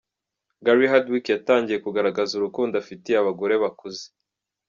[0.65, 4.03] Gary Hardwick yatangiye kugaragaza urukundo afitiye abagore bakuze.